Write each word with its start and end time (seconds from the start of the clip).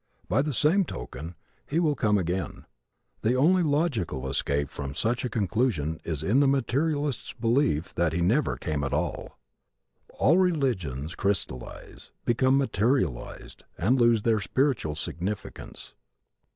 By 0.27 0.41
the 0.41 0.51
same 0.51 0.83
token 0.83 1.35
He 1.67 1.79
will 1.79 1.93
come 1.93 2.17
again. 2.17 2.65
The 3.21 3.35
only 3.35 3.61
logical 3.61 4.27
escape 4.27 4.71
from 4.71 4.95
such 4.95 5.23
a 5.23 5.29
conclusion 5.29 6.01
is 6.03 6.23
in 6.23 6.39
the 6.39 6.47
materialist's 6.47 7.33
belief 7.33 7.93
that 7.93 8.11
He 8.11 8.19
never 8.19 8.57
came 8.57 8.83
at 8.83 8.93
all. 8.93 9.37
All 10.09 10.39
religions 10.39 11.13
crystalize, 11.13 12.09
become 12.25 12.57
materialized, 12.57 13.63
and 13.77 13.95
lose 14.01 14.23
their 14.23 14.39
spiritual 14.39 14.95
significance. 14.95 15.93